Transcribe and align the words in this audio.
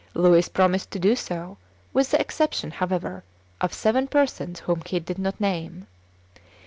Louis 0.15 0.49
promised 0.49 0.89
to 0.93 0.99
do 0.99 1.15
so, 1.15 1.57
with 1.93 2.09
the 2.09 2.19
exception, 2.19 2.71
however, 2.71 3.23
of 3.61 3.71
seven 3.71 4.07
persons 4.07 4.61
whom 4.61 4.81
he 4.83 4.99
did 4.99 5.19
not 5.19 5.39
name. 5.39 5.85